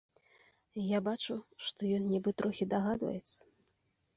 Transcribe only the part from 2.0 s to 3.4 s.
нібы трохі дагадваецца.